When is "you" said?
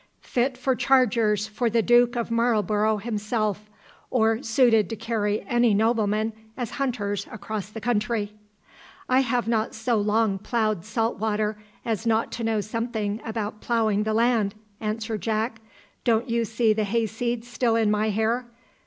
16.27-16.45